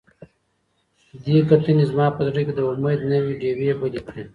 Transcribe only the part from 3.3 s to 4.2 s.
ډیوې بلې